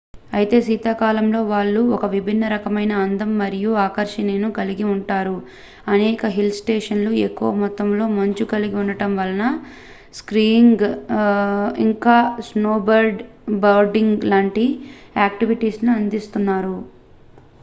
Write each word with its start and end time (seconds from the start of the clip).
అయితే 0.31 0.57
శీతాకాలంలో 0.61 1.39
వాళ్ళు 1.47 1.81
ఒక 1.95 2.05
విభిన్న 2.13 2.45
రకమైన 2.53 2.93
అందం 3.01 3.31
మరియు 3.41 3.71
ఆకర్షణను 3.83 4.47
కలిగి 4.55 4.85
ఉంటారు 4.93 5.35
అనేక 5.87 6.31
హిల్ 6.35 6.55
స్టేషన్లు 6.57 7.11
ఎక్కువ 7.25 7.49
మొత్తాలో 7.59 8.05
మంచు 8.15 8.45
కలిగి 8.53 8.77
ఉండటం 8.83 9.11
వలన 9.15 9.45
స్కీయింగ్ 10.19 10.85
ఇంకా 11.85 12.17
స్నోబోర్డింగ్ 12.49 14.25
లాంటి 14.31 14.65
యాక్టివిటీలని 15.19 15.93
అందిస్తున్నారు 15.99 16.75